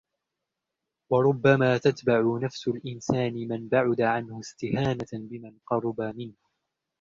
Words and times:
وَرُبَّمَا 1.09 1.77
تَتْبَعُ 1.77 2.37
نَفْسُ 2.43 2.67
الْإِنْسَانِ 2.67 3.47
مَنْ 3.47 3.67
بَعُدَ 3.67 4.01
عَنْهُ 4.01 4.39
اسْتِهَانَةً 4.39 5.07
بِمَنْ 5.13 5.57
قَرُبَ 5.67 6.01
مِنْهُ 6.01 6.33